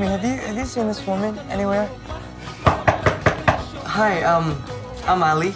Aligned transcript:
me. 0.00 0.08
Have 0.08 0.24
you 0.24 0.36
have 0.40 0.56
you 0.56 0.64
seen 0.64 0.88
this 0.88 1.04
woman 1.04 1.36
anywhere? 1.52 1.84
Hi, 3.84 4.24
um, 4.24 4.56
I'm 5.04 5.20
Ali. 5.20 5.52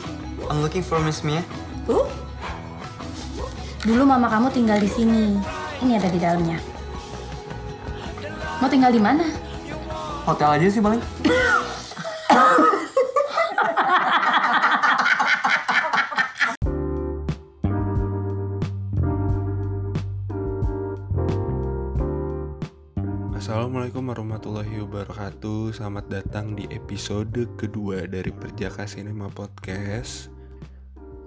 I'm 0.53 0.61
looking 0.61 0.85
for 0.85 1.01
Miss 1.01 1.25
Mia. 1.25 1.41
Uh? 1.89 2.05
Dulu 3.89 4.05
mama 4.05 4.29
kamu 4.29 4.53
tinggal 4.53 4.77
di 4.77 4.89
sini. 4.93 5.41
Ini 5.81 5.97
ada 5.97 6.09
di 6.13 6.21
dalamnya. 6.21 6.61
Mau 8.61 8.69
tinggal 8.69 8.93
di 8.93 9.01
mana? 9.01 9.25
Hotel 10.29 10.61
aja 10.61 10.67
sih 10.69 10.81
paling. 10.85 11.01
Selamat 25.75 26.07
datang 26.07 26.55
di 26.55 26.71
episode 26.71 27.51
kedua 27.59 28.07
dari 28.07 28.31
Perjaka 28.31 28.87
Cinema 28.87 29.27
Podcast. 29.27 30.31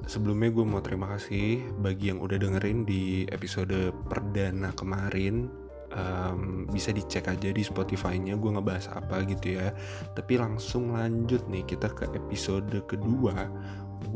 Sebelumnya 0.08 0.48
gue 0.56 0.64
mau 0.64 0.80
terima 0.80 1.12
kasih 1.12 1.68
bagi 1.84 2.08
yang 2.08 2.24
udah 2.24 2.40
dengerin 2.40 2.88
di 2.88 3.28
episode 3.28 3.92
perdana 4.08 4.72
kemarin. 4.72 5.52
Um, 5.92 6.64
Bisa 6.72 6.96
dicek 6.96 7.28
aja 7.28 7.52
di 7.52 7.60
Spotify-nya 7.60 8.40
gue 8.40 8.56
ngebahas 8.56 8.88
apa 8.96 9.28
gitu 9.28 9.60
ya. 9.60 9.76
Tapi 10.16 10.40
langsung 10.40 10.96
lanjut 10.96 11.44
nih 11.52 11.68
kita 11.68 11.92
ke 11.92 12.08
episode 12.16 12.72
kedua. 12.88 13.52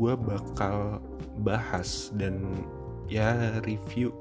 Gue 0.00 0.16
bakal 0.16 1.04
bahas 1.44 2.08
dan 2.16 2.64
ya 3.04 3.60
review. 3.68 4.16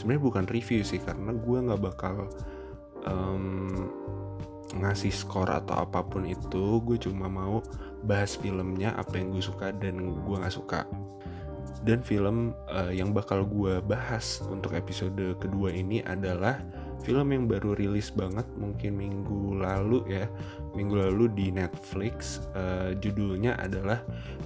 Sebenarnya 0.00 0.32
bukan 0.32 0.44
review 0.48 0.80
sih 0.80 1.04
karena 1.04 1.36
gue 1.36 1.58
nggak 1.60 1.82
bakal 1.92 2.32
um, 3.04 3.92
ngasih 4.76 5.12
skor 5.12 5.48
atau 5.48 5.84
apa 5.84 6.00
pun 6.04 6.24
itu 6.24 6.80
gue 6.84 6.96
cuma 6.96 7.28
mau 7.28 7.60
bahas 8.02 8.34
filmnya 8.34 8.96
apa 8.98 9.20
yang 9.20 9.32
gue 9.32 9.44
suka 9.44 9.70
dan 9.76 10.18
gue 10.22 10.36
nggak 10.36 10.54
suka. 10.54 10.88
Dan 11.82 11.98
film 11.98 12.54
uh, 12.70 12.94
yang 12.94 13.10
bakal 13.10 13.42
gue 13.42 13.82
bahas 13.82 14.38
untuk 14.46 14.78
episode 14.78 15.34
kedua 15.42 15.74
ini 15.74 15.98
adalah 16.06 16.62
film 17.02 17.34
yang 17.34 17.50
baru 17.50 17.74
rilis 17.74 18.14
banget 18.14 18.46
mungkin 18.54 18.94
minggu 18.94 19.58
lalu 19.58 20.06
ya. 20.06 20.30
Minggu 20.78 20.94
lalu 20.94 21.26
di 21.34 21.46
Netflix 21.50 22.46
uh, 22.54 22.94
judulnya 22.94 23.58
adalah 23.58 23.98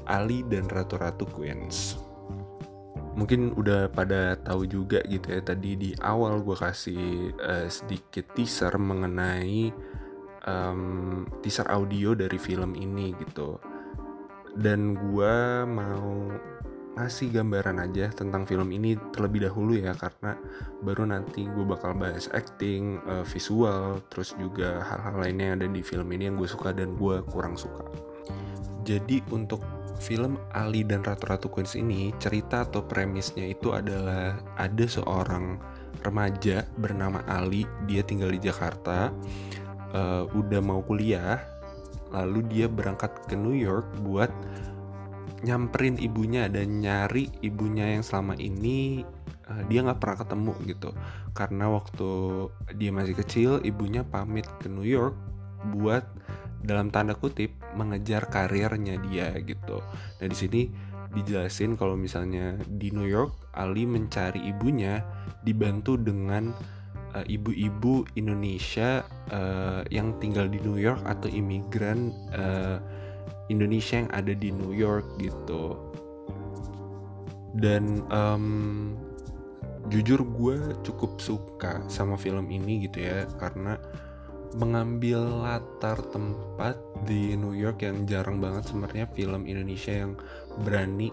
Ali 0.08 0.40
dan 0.48 0.64
Ratu 0.72 0.96
Ratu 0.96 1.28
Queens. 1.28 2.00
Mungkin 3.16 3.56
udah 3.56 3.88
pada 3.92 4.36
tahu 4.40 4.68
juga 4.68 5.00
gitu 5.08 5.32
ya 5.32 5.40
tadi 5.40 5.76
di 5.76 5.90
awal 6.04 6.40
gue 6.40 6.56
kasih 6.56 7.32
uh, 7.40 7.68
sedikit 7.68 8.32
teaser 8.36 8.76
mengenai 8.76 9.72
um, 10.46 11.26
teaser 11.44 11.68
audio 11.68 12.14
dari 12.16 12.38
film 12.40 12.74
ini 12.78 13.12
gitu 13.20 13.60
dan 14.56 14.96
gue 14.96 15.36
mau 15.68 16.32
ngasih 16.96 17.28
gambaran 17.28 17.76
aja 17.84 18.08
tentang 18.08 18.48
film 18.48 18.72
ini 18.72 18.96
terlebih 19.12 19.44
dahulu 19.44 19.76
ya 19.76 19.92
karena 19.92 20.32
baru 20.80 21.04
nanti 21.04 21.44
gue 21.44 21.60
bakal 21.68 21.92
bahas 21.92 22.24
acting, 22.32 22.96
uh, 23.04 23.20
visual, 23.20 24.00
terus 24.08 24.32
juga 24.40 24.80
hal-hal 24.80 25.20
lainnya 25.20 25.52
yang 25.52 25.56
ada 25.60 25.68
di 25.68 25.84
film 25.84 26.08
ini 26.16 26.32
yang 26.32 26.40
gue 26.40 26.48
suka 26.48 26.72
dan 26.72 26.96
gue 26.96 27.20
kurang 27.28 27.52
suka. 27.60 27.84
Jadi 28.88 29.20
untuk 29.28 29.60
film 30.00 30.40
Ali 30.56 30.88
dan 30.88 31.04
Ratu-Ratu 31.04 31.52
Queens 31.52 31.76
ini 31.76 32.16
cerita 32.16 32.64
atau 32.64 32.80
premisnya 32.80 33.44
itu 33.44 33.76
adalah 33.76 34.40
ada 34.56 34.84
seorang 34.88 35.60
remaja 36.00 36.64
bernama 36.80 37.24
Ali 37.28 37.64
dia 37.88 38.04
tinggal 38.04 38.32
di 38.32 38.40
Jakarta 38.40 39.12
uh, 39.96 40.28
udah 40.36 40.60
mau 40.60 40.84
kuliah 40.84 41.40
lalu 42.12 42.44
dia 42.46 42.68
berangkat 42.68 43.10
ke 43.26 43.34
New 43.34 43.56
York 43.56 43.88
buat 44.04 44.28
nyamperin 45.42 45.96
ibunya 46.00 46.48
dan 46.52 46.80
nyari 46.80 47.32
ibunya 47.40 47.96
yang 47.96 48.04
selama 48.04 48.36
ini 48.36 49.02
uh, 49.48 49.62
dia 49.66 49.82
nggak 49.82 50.00
pernah 50.00 50.18
ketemu 50.20 50.52
gitu 50.68 50.90
karena 51.32 51.64
waktu 51.72 52.10
dia 52.76 52.90
masih 52.92 53.14
kecil 53.16 53.50
ibunya 53.64 54.04
pamit 54.04 54.46
ke 54.60 54.68
New 54.68 54.86
York 54.86 55.16
buat 55.72 56.04
dalam 56.66 56.90
tanda 56.90 57.14
kutip 57.14 57.52
mengejar 57.78 58.26
karirnya 58.26 58.98
dia 59.06 59.30
gitu. 59.44 59.78
Nah 60.18 60.26
di 60.26 60.36
sini 60.36 60.62
dijelasin 61.14 61.78
kalau 61.78 61.94
misalnya 61.94 62.58
di 62.66 62.90
New 62.90 63.06
York 63.06 63.54
Ali 63.54 63.86
mencari 63.86 64.42
ibunya 64.50 65.00
dibantu 65.46 65.94
dengan 65.96 66.50
uh, 67.16 67.24
ibu-ibu 67.24 68.04
Indonesia 68.20 69.00
uh, 69.32 69.80
yang 69.88 70.20
tinggal 70.20 70.52
di 70.52 70.60
New 70.60 70.76
York 70.76 71.00
atau 71.08 71.32
imigran 71.32 72.12
uh, 72.36 72.76
Indonesia 73.48 74.04
yang 74.04 74.10
ada 74.12 74.36
di 74.36 74.52
New 74.52 74.76
York 74.76 75.16
gitu. 75.16 75.80
Dan 77.56 78.04
um, 78.12 78.92
jujur 79.88 80.20
gue 80.20 80.76
cukup 80.84 81.16
suka 81.16 81.80
sama 81.88 82.20
film 82.20 82.52
ini 82.52 82.84
gitu 82.84 83.06
ya 83.06 83.24
karena 83.40 83.78
mengambil 84.56 85.20
latar 85.44 86.00
tempat 86.10 86.78
di 87.04 87.36
New 87.36 87.52
York 87.52 87.84
yang 87.84 88.08
jarang 88.08 88.40
banget 88.40 88.72
sebenarnya 88.72 89.04
film 89.12 89.44
Indonesia 89.44 89.92
yang 89.92 90.12
berani 90.64 91.12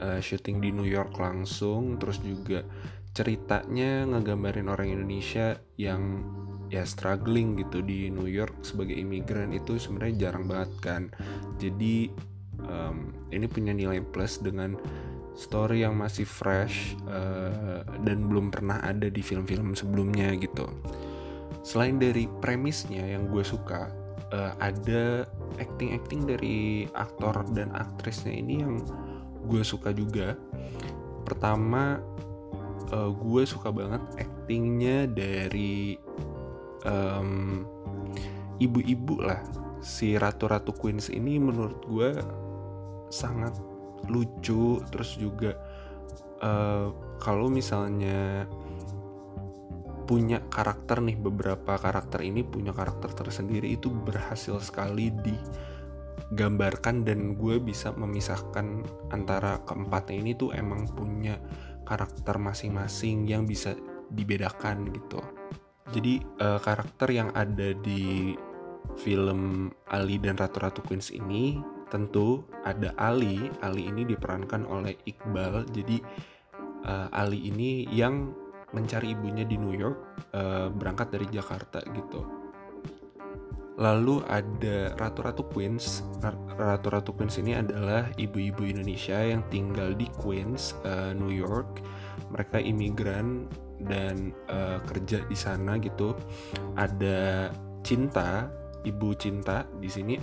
uh, 0.00 0.18
syuting 0.18 0.58
di 0.64 0.72
New 0.72 0.88
York 0.88 1.14
langsung 1.20 2.00
terus 2.00 2.18
juga 2.24 2.64
ceritanya 3.10 4.06
ngegambarin 4.06 4.70
orang 4.70 4.94
Indonesia 4.94 5.58
yang 5.74 6.22
ya 6.70 6.86
struggling 6.86 7.58
gitu 7.58 7.82
di 7.82 8.06
New 8.08 8.30
York 8.30 8.62
sebagai 8.62 8.94
imigran 8.94 9.50
itu 9.50 9.76
sebenarnya 9.76 10.30
jarang 10.30 10.46
banget 10.46 10.70
kan. 10.78 11.02
Jadi 11.58 12.14
um, 12.62 13.10
ini 13.34 13.50
punya 13.50 13.74
nilai 13.74 13.98
plus 13.98 14.38
dengan 14.38 14.78
story 15.34 15.82
yang 15.82 15.98
masih 15.98 16.22
fresh 16.22 16.94
uh, 17.10 17.82
dan 18.06 18.30
belum 18.30 18.54
pernah 18.54 18.78
ada 18.86 19.10
di 19.10 19.18
film-film 19.18 19.74
sebelumnya 19.74 20.30
gitu. 20.38 20.70
Selain 21.66 21.98
dari 21.98 22.30
premisnya 22.40 23.02
yang 23.02 23.26
gue 23.28 23.42
suka 23.42 23.90
uh, 24.30 24.54
ada 24.62 25.26
acting-acting 25.58 26.30
dari 26.30 26.86
aktor 26.94 27.42
dan 27.50 27.74
aktrisnya 27.74 28.32
ini 28.32 28.62
yang 28.62 28.78
gue 29.50 29.62
suka 29.66 29.90
juga. 29.90 30.38
Pertama 31.26 31.98
uh, 32.92 33.10
gue 33.14 33.42
suka 33.46 33.70
banget 33.70 34.02
actingnya 34.18 35.06
dari 35.10 35.96
um, 36.84 37.64
ibu-ibu 38.58 39.22
lah. 39.22 39.40
Si 39.80 40.12
ratu-ratu 40.18 40.76
queens 40.76 41.08
ini 41.08 41.40
menurut 41.40 41.80
gue 41.88 42.10
sangat 43.08 43.56
lucu. 44.10 44.82
Terus 44.92 45.10
juga 45.16 45.56
uh, 46.44 46.92
kalau 47.22 47.48
misalnya 47.48 48.44
punya 50.04 50.42
karakter 50.50 50.98
nih 50.98 51.14
beberapa 51.22 51.78
karakter 51.78 52.26
ini 52.26 52.42
punya 52.42 52.74
karakter 52.74 53.14
tersendiri 53.14 53.78
itu 53.78 53.88
berhasil 53.88 54.58
sekali 54.60 55.14
digambarkan. 55.14 57.06
Dan 57.06 57.38
gue 57.38 57.56
bisa 57.62 57.94
memisahkan 57.96 58.84
antara 59.14 59.62
keempatnya 59.64 60.16
ini 60.20 60.32
tuh 60.36 60.52
emang 60.52 60.84
punya 60.92 61.40
karakter 61.90 62.38
masing-masing 62.38 63.26
yang 63.26 63.42
bisa 63.50 63.74
dibedakan 64.14 64.86
gitu. 64.94 65.18
Jadi 65.90 66.22
uh, 66.38 66.62
karakter 66.62 67.10
yang 67.10 67.34
ada 67.34 67.74
di 67.74 68.34
film 68.94 69.74
Ali 69.90 70.22
dan 70.22 70.38
Ratu-Ratu 70.38 70.86
Queens 70.86 71.10
ini 71.10 71.58
tentu 71.90 72.46
ada 72.62 72.94
Ali. 72.94 73.50
Ali 73.66 73.90
ini 73.90 74.06
diperankan 74.06 74.70
oleh 74.70 74.94
Iqbal. 75.02 75.66
Jadi 75.74 75.98
uh, 76.86 77.10
Ali 77.10 77.50
ini 77.50 77.90
yang 77.90 78.30
mencari 78.70 79.18
ibunya 79.18 79.42
di 79.42 79.58
New 79.58 79.74
York 79.74 80.30
uh, 80.30 80.70
berangkat 80.70 81.10
dari 81.10 81.26
Jakarta 81.26 81.82
gitu 81.90 82.39
lalu 83.76 84.24
ada 84.26 84.96
Ratu-Ratu 84.98 85.46
Queens. 85.52 86.02
Ratu-Ratu 86.56 87.14
Queens 87.14 87.38
ini 87.38 87.54
adalah 87.54 88.10
ibu-ibu 88.18 88.66
Indonesia 88.66 89.20
yang 89.20 89.44
tinggal 89.52 89.94
di 89.94 90.10
Queens 90.18 90.74
uh, 90.82 91.14
New 91.14 91.30
York. 91.30 91.84
Mereka 92.34 92.58
imigran 92.62 93.46
dan 93.80 94.34
uh, 94.50 94.82
kerja 94.88 95.22
di 95.24 95.36
sana 95.36 95.78
gitu. 95.78 96.16
Ada 96.76 97.50
Cinta 97.80 98.50
ibu 98.84 99.12
Cinta 99.16 99.64
di 99.80 99.88
sini 99.88 100.16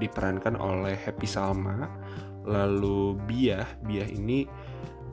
diperankan 0.00 0.56
oleh 0.56 0.96
Happy 0.96 1.28
Salma. 1.28 1.88
Lalu 2.42 3.14
Biah 3.22 3.78
Biah 3.84 4.08
ini 4.08 4.42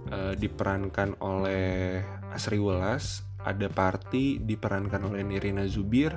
uh, 0.09 0.33
diperankan 0.33 1.21
oleh 1.21 2.01
Asri 2.33 2.57
Welas, 2.57 3.25
ada 3.41 3.69
Parti 3.69 4.37
diperankan 4.41 5.09
oleh 5.09 5.21
Nirina 5.25 5.65
Zubir, 5.65 6.13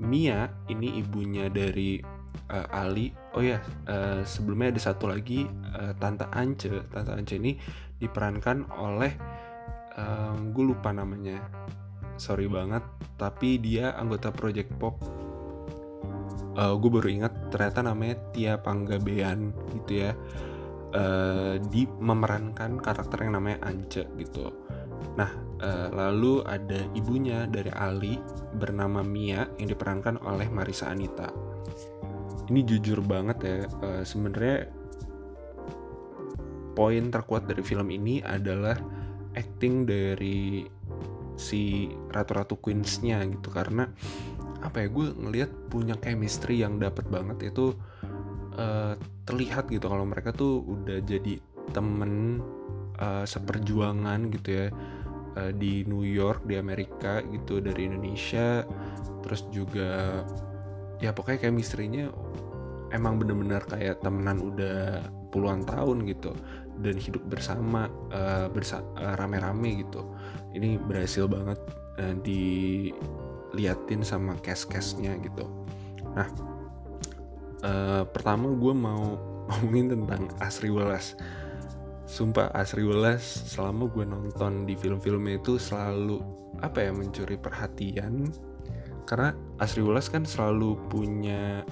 Mia 0.00 0.48
ini 0.72 0.98
ibunya 0.98 1.52
dari 1.52 2.00
uh, 2.48 2.66
Ali. 2.72 3.12
Oh 3.36 3.44
ya, 3.44 3.60
uh, 3.86 4.24
sebelumnya 4.24 4.74
ada 4.74 4.80
satu 4.80 5.12
lagi 5.12 5.44
uh, 5.76 5.92
Tante 6.00 6.26
Ance. 6.32 6.72
Tante 6.88 7.12
Ance 7.12 7.36
ini 7.36 7.54
diperankan 8.00 8.72
oleh 8.80 9.12
um, 10.00 10.56
gue 10.56 10.64
lupa 10.72 10.90
namanya. 10.90 11.38
Sorry 12.16 12.48
banget, 12.48 12.84
tapi 13.16 13.56
dia 13.60 13.96
anggota 13.96 14.28
Project 14.32 14.72
Pop 14.76 15.00
uh, 16.56 16.74
gue 16.76 16.90
baru 16.90 17.08
ingat 17.08 17.32
ternyata 17.52 17.80
namanya 17.84 18.16
Tia 18.32 18.54
Panggabean 18.58 19.52
gitu 19.76 20.08
ya 20.08 20.12
uh, 20.94 21.54
di 21.70 21.86
memerankan 21.86 22.78
karakter 22.78 23.26
yang 23.26 23.38
namanya 23.38 23.58
Ance 23.66 24.06
gitu. 24.18 24.50
Nah 25.16 25.30
uh, 25.62 25.88
lalu 25.90 26.44
ada 26.46 26.80
ibunya 26.94 27.46
dari 27.46 27.70
Ali 27.72 28.18
bernama 28.56 29.00
Mia 29.04 29.46
yang 29.58 29.68
diperankan 29.70 30.20
oleh 30.22 30.46
Marisa 30.50 30.90
Anita. 30.90 31.30
Ini 32.50 32.60
jujur 32.66 32.98
banget 33.02 33.38
ya 33.42 33.56
uh, 33.82 34.02
sebenarnya 34.02 34.70
poin 36.74 37.10
terkuat 37.10 37.46
dari 37.46 37.62
film 37.62 37.90
ini 37.90 38.22
adalah 38.22 38.74
acting 39.34 39.86
dari 39.86 40.66
si 41.38 41.88
ratu-ratu 42.10 42.58
queensnya 42.58 43.22
gitu. 43.30 43.48
Karena 43.48 43.86
apa 44.60 44.84
ya 44.84 44.88
gue 44.92 45.06
ngelihat 45.16 45.72
punya 45.72 45.96
chemistry 45.96 46.60
yang 46.60 46.76
dapet 46.76 47.08
banget 47.08 47.54
itu 47.54 47.72
uh, 48.60 48.94
terlihat 49.24 49.72
gitu 49.72 49.88
kalau 49.88 50.04
mereka 50.04 50.36
tuh 50.36 50.60
udah 50.60 51.00
jadi 51.00 51.40
temen 51.72 52.44
uh, 53.00 53.24
seperjuangan 53.24 54.28
gitu 54.36 54.50
ya. 54.52 54.68
Uh, 55.30 55.54
di 55.54 55.86
New 55.86 56.02
York 56.02 56.42
di 56.42 56.58
Amerika 56.58 57.22
gitu 57.22 57.62
dari 57.62 57.86
Indonesia 57.86 58.66
terus 59.22 59.46
juga 59.54 60.26
ya 60.98 61.14
pokoknya 61.14 61.46
chemistry-nya 61.46 62.10
emang 62.90 63.22
bener-bener 63.22 63.62
kayak 63.62 64.02
temenan 64.02 64.42
udah 64.42 65.06
puluhan 65.30 65.62
tahun 65.62 66.02
gitu 66.10 66.34
dan 66.82 66.98
hidup 66.98 67.22
bersama 67.30 67.86
uh, 68.10 68.50
bersa 68.50 68.82
rame-rame 69.22 69.86
gitu. 69.86 70.02
Ini 70.50 70.82
berhasil 70.82 71.30
banget 71.30 71.62
uh, 72.02 72.14
diliatin 72.26 74.02
sama 74.02 74.34
cast-castnya 74.42 75.14
gitu. 75.22 75.46
Nah 76.18 76.26
uh, 77.64 78.02
pertama 78.08 78.52
gue 78.52 78.74
mau 78.74 79.16
ngomongin 79.48 79.96
tentang 79.96 80.30
Asri 80.40 80.70
Welas. 80.70 81.16
Sumpah 82.10 82.50
Asri 82.50 82.82
Welas 82.82 83.22
selama 83.22 83.86
gue 83.86 84.02
nonton 84.02 84.66
di 84.66 84.74
film-filmnya 84.74 85.38
itu 85.38 85.58
selalu 85.58 86.18
apa 86.58 86.86
ya 86.86 86.90
mencuri 86.90 87.38
perhatian. 87.38 88.30
Karena 89.06 89.34
Asri 89.58 89.82
Welas 89.82 90.10
kan 90.10 90.26
selalu 90.26 90.78
punya 90.90 91.62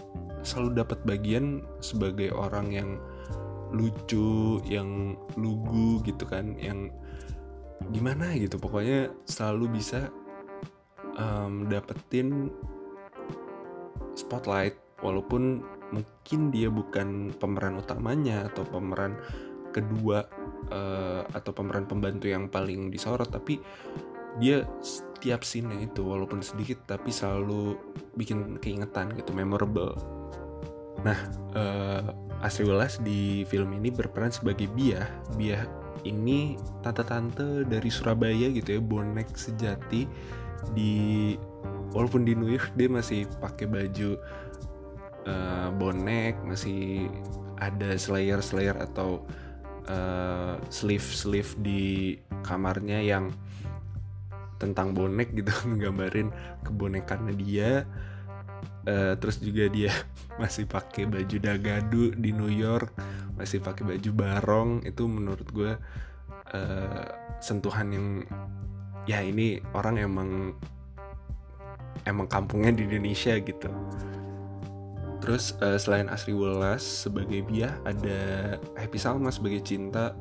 selalu 0.47 0.79
dapat 0.79 0.99
bagian 1.03 1.67
sebagai 1.83 2.31
orang 2.31 2.71
yang 2.71 2.91
lucu 3.75 4.63
yang 4.65 5.13
lugu 5.37 6.01
gitu 6.07 6.25
kan 6.25 6.55
yang 6.57 6.91
gimana 7.91 8.35
gitu. 8.39 8.59
Pokoknya 8.59 9.11
selalu 9.27 9.79
bisa 9.79 10.11
um, 11.19 11.67
dapetin 11.67 12.51
spotlight 14.15 14.75
walaupun 15.03 15.63
mungkin 15.95 16.53
dia 16.53 16.69
bukan 16.69 17.33
pemeran 17.37 17.81
utamanya 17.81 18.49
atau 18.53 18.65
pemeran 18.69 19.17
kedua 19.73 20.25
uh, 20.73 21.23
atau 21.33 21.53
pemeran 21.53 21.85
pembantu 21.85 22.29
yang 22.29 22.49
paling 22.49 22.89
disorot 22.89 23.29
tapi 23.29 23.61
dia 24.39 24.65
setiap 24.81 25.43
scene 25.43 25.83
itu 25.83 26.05
walaupun 26.05 26.41
sedikit 26.41 26.85
tapi 26.87 27.11
selalu 27.11 27.77
bikin 28.15 28.57
keingetan 28.61 29.13
gitu 29.17 29.35
memorable 29.35 29.97
nah 31.03 31.19
uh, 31.55 32.29
Asri 32.39 32.71
Welas 32.71 33.03
di 33.03 33.43
film 33.51 33.75
ini 33.75 33.91
berperan 33.91 34.31
sebagai 34.31 34.71
Biah. 34.71 35.07
Biah 35.35 35.67
ini 36.07 36.55
tante-tante 36.87 37.67
dari 37.67 37.91
Surabaya 37.91 38.47
gitu 38.55 38.79
ya, 38.79 38.81
bonek 38.83 39.35
sejati 39.35 40.07
di 40.75 41.35
walaupun 41.95 42.23
di 42.23 42.35
New 42.39 42.51
York 42.51 42.75
dia 42.79 42.87
masih 42.91 43.27
pakai 43.43 43.67
baju 43.67 44.19
uh, 45.27 45.69
bonek, 45.75 46.39
masih 46.45 47.11
ada 47.59 47.99
slayer-slayer 47.99 48.79
atau 48.79 49.27
uh, 49.91 50.61
sleeve-sleeve 50.71 51.53
di 51.59 51.83
kamarnya 52.47 53.03
yang 53.03 53.35
tentang 54.59 54.95
bonek 54.95 55.35
gitu 55.35 55.51
nggambarin 55.79 56.31
kebonekannya 56.63 57.35
dia. 57.35 57.87
Uh, 58.89 59.15
terus 59.21 59.39
juga 59.43 59.69
dia 59.71 59.93
masih 60.43 60.67
pakai 60.67 61.07
baju 61.07 61.37
dagadu 61.39 62.15
di 62.15 62.31
New 62.31 62.51
York 62.51 62.95
masih 63.39 63.63
pakai 63.63 63.95
baju 63.95 64.11
barong. 64.11 64.71
Itu 64.83 65.07
menurut 65.07 65.47
gue 65.55 65.73
uh, 66.53 67.05
sentuhan 67.39 67.89
yang 67.95 68.09
ya 69.07 69.23
ini 69.23 69.63
orang 69.73 70.03
emang 70.03 70.31
emang 72.05 72.27
kampungnya 72.27 72.75
di 72.75 72.83
Indonesia 72.91 73.39
gitu 73.39 73.71
terus 75.29 75.53
uh, 75.61 75.77
selain 75.77 76.09
Asri 76.09 76.33
Welas 76.33 76.81
sebagai 76.81 77.45
Biah 77.45 77.77
ada 77.85 78.57
Happy 78.81 78.97
Salma 78.97 79.29
sebagai 79.29 79.61
Cinta. 79.61 80.17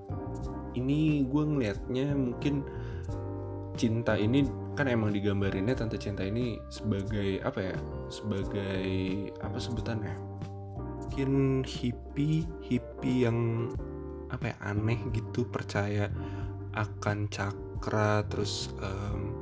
Ini 0.75 1.23
gue 1.23 1.43
ngelihatnya 1.47 2.11
mungkin 2.11 2.67
cinta 3.79 4.19
ini 4.19 4.43
kan 4.75 4.91
emang 4.91 5.15
digambarinnya 5.15 5.79
tante 5.79 5.95
cinta 5.95 6.27
ini 6.27 6.59
sebagai 6.67 7.39
apa 7.39 7.71
ya 7.71 7.75
sebagai 8.11 8.91
apa 9.39 9.55
sebutannya? 9.55 10.11
Mungkin 11.07 11.63
hippie 11.63 12.43
hippie 12.67 13.23
yang 13.23 13.71
apa 14.27 14.51
ya 14.51 14.55
aneh 14.59 14.99
gitu 15.15 15.47
percaya 15.47 16.11
akan 16.75 17.31
cakra 17.31 18.27
terus 18.27 18.75
um, 18.83 19.36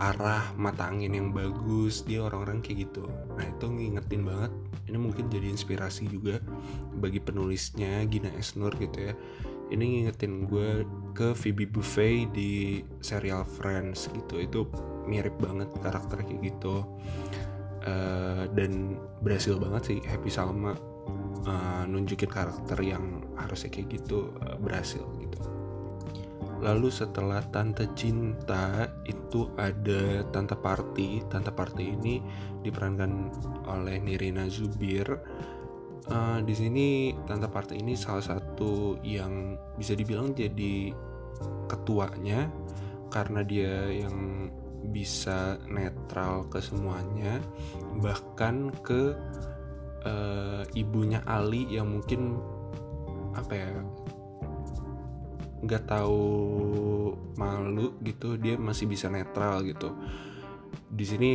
arah 0.00 0.54
mata 0.56 0.88
angin 0.88 1.12
yang 1.12 1.28
bagus 1.30 2.04
dia 2.06 2.24
orang-orang 2.24 2.64
kayak 2.64 2.88
gitu. 2.88 3.04
Nah 3.36 3.44
itu 3.44 3.66
ngingetin 3.68 4.22
banget. 4.24 4.52
Ini 4.88 4.98
mungkin 4.98 5.28
jadi 5.28 5.48
inspirasi 5.52 6.08
juga 6.08 6.40
bagi 6.98 7.20
penulisnya 7.22 8.04
Gina 8.08 8.30
Esnur 8.36 8.72
gitu 8.76 9.12
ya. 9.12 9.14
Ini 9.72 9.84
ngingetin 9.84 10.44
gue 10.48 10.84
ke 11.16 11.32
Phoebe 11.32 11.64
Buffay 11.64 12.28
di 12.28 12.82
serial 13.00 13.44
Friends 13.44 14.08
gitu. 14.12 14.40
Itu 14.40 14.60
mirip 15.08 15.36
banget 15.40 15.68
karakter 15.80 16.24
kayak 16.24 16.40
gitu. 16.52 16.84
Uh, 17.82 18.46
dan 18.54 18.94
berhasil 19.26 19.58
banget 19.58 19.82
sih 19.90 19.98
Happy 20.06 20.30
Salma 20.30 20.78
uh, 21.46 21.84
nunjukin 21.90 22.30
karakter 22.30 22.78
yang 22.78 23.26
harusnya 23.34 23.74
kayak 23.74 23.98
gitu 23.98 24.30
uh, 24.38 24.54
berhasil 24.54 25.02
gitu 25.18 25.61
lalu 26.62 26.88
setelah 26.88 27.42
Tante 27.50 27.90
Cinta 27.98 28.86
itu 29.04 29.50
ada 29.58 30.22
Tante 30.30 30.54
Party 30.54 31.20
Tante 31.26 31.50
Party 31.50 31.84
ini 31.92 32.22
diperankan 32.62 33.12
oleh 33.66 33.98
Nirina 33.98 34.46
Zubir. 34.46 35.06
Uh, 36.02 36.42
di 36.42 36.50
sini 36.50 37.14
tante 37.30 37.46
partai 37.46 37.78
ini 37.78 37.94
salah 37.94 38.34
satu 38.34 38.98
yang 39.06 39.54
bisa 39.78 39.94
dibilang 39.94 40.34
jadi 40.34 40.90
ketuanya 41.70 42.50
karena 43.06 43.46
dia 43.46 43.86
yang 43.86 44.50
bisa 44.90 45.62
netral 45.70 46.50
ke 46.50 46.58
semuanya 46.58 47.38
bahkan 48.02 48.74
ke 48.82 49.14
uh, 50.02 50.66
ibunya 50.74 51.22
Ali 51.22 51.70
yang 51.70 51.94
mungkin 51.94 52.42
apa 53.38 53.52
ya 53.54 53.70
nggak 55.62 55.86
tahu 55.86 56.22
malu 57.38 57.94
gitu 58.02 58.34
dia 58.34 58.58
masih 58.58 58.90
bisa 58.90 59.06
netral 59.06 59.62
gitu 59.62 59.94
di 60.92 61.04
sini 61.06 61.30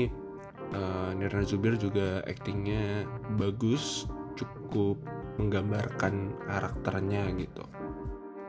uh, 0.74 1.12
Nirna 1.16 1.44
Zubir 1.46 1.78
juga 1.80 2.22
aktingnya 2.26 3.06
bagus 3.38 4.06
cukup 4.38 5.02
menggambarkan 5.38 6.34
karakternya 6.46 7.30
gitu. 7.38 7.66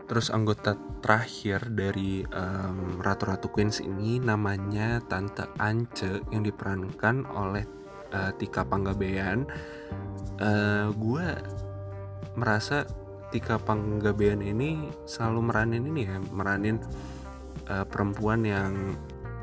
Terus 0.08 0.32
anggota 0.32 0.72
terakhir 1.04 1.68
dari 1.68 2.24
um, 2.32 2.96
Ratu-Ratu 2.96 3.52
Queens 3.52 3.84
ini 3.84 4.16
namanya 4.16 5.04
Tante 5.04 5.44
Ance 5.60 6.24
yang 6.32 6.48
diperankan 6.48 7.28
oleh 7.28 7.64
uh, 8.16 8.32
Tika 8.40 8.64
Panggabean. 8.64 9.44
Uh, 10.40 10.88
gue 10.96 11.28
merasa 12.40 12.88
Tika 13.28 13.60
Panggabean 13.60 14.40
ini 14.40 14.88
selalu 15.04 15.52
meranin 15.52 15.84
ini 15.84 16.02
ya, 16.08 16.16
meranin 16.32 16.80
uh, 17.68 17.84
perempuan 17.84 18.46
yang 18.46 18.72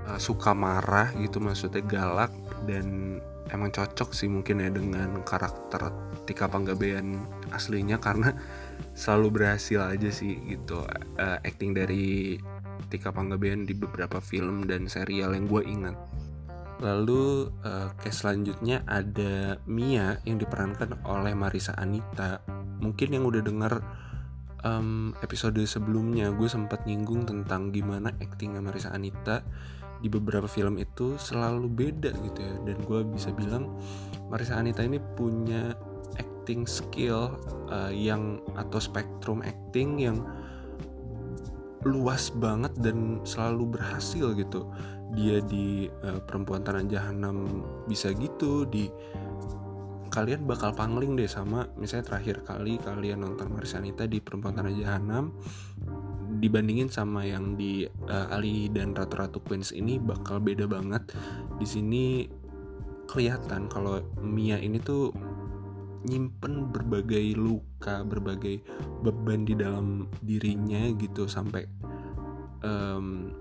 uh, 0.10 0.18
suka 0.18 0.58
marah 0.58 1.14
gitu, 1.22 1.38
maksudnya 1.38 1.86
galak 1.86 2.34
dan 2.66 3.20
emang 3.54 3.70
cocok 3.70 4.10
sih 4.10 4.26
mungkin 4.26 4.58
ya 4.64 4.74
dengan 4.74 5.22
karakter 5.22 5.94
Tika 6.26 6.50
Panggabean 6.50 7.22
aslinya 7.54 8.02
karena 8.02 8.34
selalu 8.98 9.42
berhasil 9.42 9.86
aja 9.86 10.10
sih 10.10 10.42
gitu 10.50 10.82
uh, 11.22 11.38
acting 11.46 11.78
dari 11.78 12.42
Tika 12.90 13.14
Panggabean 13.14 13.66
di 13.66 13.74
beberapa 13.78 14.18
film 14.18 14.66
dan 14.66 14.90
serial 14.90 15.34
yang 15.34 15.46
gue 15.46 15.62
ingat. 15.66 15.96
Lalu 16.84 17.52
uh, 17.64 17.96
case 18.00 18.24
selanjutnya 18.26 18.84
ada 18.84 19.60
Mia 19.70 20.20
yang 20.28 20.40
diperankan 20.40 21.04
oleh 21.08 21.32
Marisa 21.32 21.72
Anita. 21.80 22.44
Mungkin 22.84 23.16
yang 23.16 23.24
udah 23.24 23.42
denger 23.42 23.74
um, 24.66 25.14
episode 25.22 25.62
sebelumnya 25.64 26.34
gue 26.34 26.50
sempat 26.50 26.84
nyinggung 26.84 27.24
tentang 27.24 27.70
gimana 27.70 28.12
actingnya 28.20 28.60
Marisa 28.60 28.92
Anita 28.92 29.46
di 30.04 30.12
beberapa 30.12 30.50
film 30.50 30.76
itu 30.76 31.16
selalu 31.16 31.72
beda 31.72 32.12
gitu 32.12 32.40
ya 32.44 32.56
dan 32.68 32.78
gue 32.84 33.00
bisa 33.16 33.32
bilang 33.32 33.80
Marisa 34.28 34.60
Anita 34.60 34.84
ini 34.84 35.00
punya 35.16 35.72
acting 36.20 36.68
skill 36.68 37.40
uh, 37.72 37.94
yang 37.94 38.44
atau 38.60 38.82
spektrum 38.82 39.40
acting 39.46 40.02
yang 40.02 40.20
luas 41.86 42.34
banget 42.34 42.74
dan 42.82 43.22
selalu 43.22 43.78
berhasil 43.78 44.34
gitu 44.34 44.66
dia 45.16 45.40
di 45.42 45.88
uh, 45.88 46.20
perempuan 46.22 46.62
tanah 46.62 46.86
jahanam 46.86 47.64
bisa 47.88 48.12
gitu 48.12 48.68
di 48.68 48.92
kalian 50.12 50.48
bakal 50.48 50.72
pangling 50.72 51.20
deh 51.20 51.28
sama 51.28 51.68
misalnya 51.76 52.16
terakhir 52.16 52.46
kali 52.48 52.80
kalian 52.80 53.26
nonton 53.26 53.52
Marisa 53.52 53.84
Anita 53.84 54.08
di 54.08 54.24
perempuan 54.24 54.56
tanah 54.56 54.72
jahanam 54.72 55.36
dibandingin 56.40 56.92
sama 56.92 57.24
yang 57.24 57.56
di 57.56 57.88
uh, 58.08 58.28
Ali 58.32 58.68
dan 58.72 58.96
Ratu 58.96 59.16
Ratu 59.20 59.40
Queens 59.44 59.72
ini 59.72 59.98
bakal 60.00 60.44
beda 60.44 60.68
banget. 60.68 61.16
Di 61.60 61.68
sini 61.68 62.28
kelihatan 63.08 63.72
kalau 63.72 64.02
Mia 64.20 64.60
ini 64.60 64.82
tuh 64.82 65.14
nyimpen 66.06 66.70
berbagai 66.70 67.34
luka, 67.34 68.06
berbagai 68.06 68.62
beban 69.02 69.46
di 69.48 69.58
dalam 69.58 70.06
dirinya 70.22 70.94
gitu 71.02 71.26
sampai 71.26 71.66
um, 72.62 73.34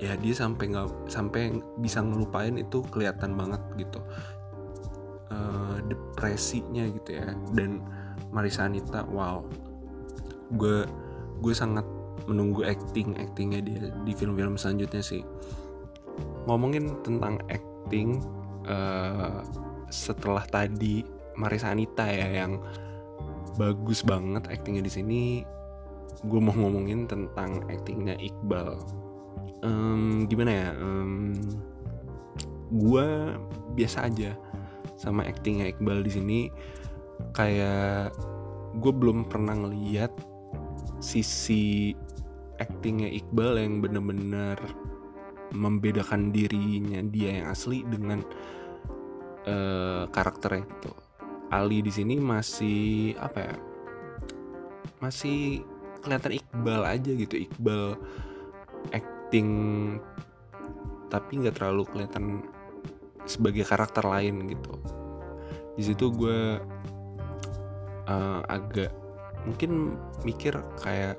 ya 0.00 0.16
dia 0.16 0.32
sampai 0.32 0.72
nggak 0.72 1.12
sampai 1.12 1.60
bisa 1.78 2.00
ngelupain 2.00 2.56
itu 2.56 2.80
kelihatan 2.88 3.36
banget 3.36 3.60
gitu. 3.76 4.00
Uh, 5.30 5.78
depresinya 5.86 6.88
gitu 6.88 7.20
ya. 7.20 7.36
Dan 7.52 7.84
Marisa 8.32 8.66
Anita 8.66 9.04
wow. 9.06 9.44
Gue 10.56 10.88
gue 11.44 11.54
sangat 11.54 11.84
menunggu 12.26 12.64
acting 12.64 13.16
actingnya 13.16 13.60
dia 13.60 13.92
di 14.02 14.12
film-film 14.16 14.56
selanjutnya 14.56 15.04
sih. 15.04 15.22
Ngomongin 16.48 17.04
tentang 17.04 17.38
acting 17.52 18.24
uh, 18.66 19.44
setelah 19.92 20.42
tadi 20.48 21.04
Marisa 21.36 21.70
Anita 21.70 22.08
ya 22.08 22.44
yang 22.44 22.58
bagus 23.60 24.00
banget 24.00 24.48
aktingnya 24.48 24.80
di 24.80 24.92
sini 24.92 25.20
gue 26.24 26.40
mau 26.40 26.52
ngomongin 26.52 27.08
tentang 27.08 27.64
aktingnya 27.68 28.16
Iqbal 28.20 28.76
um, 29.64 30.26
gimana 30.26 30.52
ya? 30.52 30.68
Um, 30.78 31.34
gue 32.70 33.06
biasa 33.74 34.06
aja 34.06 34.36
sama 35.00 35.26
aktingnya 35.26 35.72
Iqbal 35.72 36.04
di 36.04 36.12
sini. 36.12 36.40
Kayak 37.36 38.16
gue 38.80 38.92
belum 38.92 39.28
pernah 39.28 39.56
ngeliat 39.56 40.12
sisi 41.00 41.92
aktingnya 42.60 43.08
Iqbal 43.08 43.56
yang 43.56 43.80
bener-bener 43.80 44.56
membedakan 45.50 46.30
dirinya 46.30 47.02
dia 47.10 47.42
yang 47.42 47.46
asli 47.50 47.82
dengan 47.82 48.22
uh, 49.50 50.06
karakternya 50.14 50.62
gitu 50.62 50.92
Ali 51.50 51.82
di 51.82 51.90
sini 51.90 52.14
masih 52.22 53.18
apa 53.18 53.38
ya 53.50 53.56
masih 55.02 55.66
kelihatan 56.04 56.38
Iqbal 56.38 56.82
aja 56.86 57.10
gitu. 57.10 57.34
Iqbal 57.48 57.98
acting 59.30 59.94
tapi 61.06 61.38
nggak 61.38 61.62
terlalu 61.62 61.86
kelihatan 61.86 62.42
sebagai 63.30 63.62
karakter 63.62 64.02
lain 64.02 64.50
gitu. 64.50 64.74
Di 65.78 65.86
situ 65.86 66.10
gue 66.10 66.58
uh, 68.10 68.40
agak 68.50 68.90
mungkin 69.46 69.94
mikir 70.26 70.58
kayak 70.82 71.14